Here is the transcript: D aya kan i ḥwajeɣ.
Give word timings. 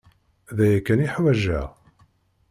D 0.57 0.59
aya 0.65 0.79
kan 0.85 1.03
i 1.05 1.07
ḥwajeɣ. 1.13 1.69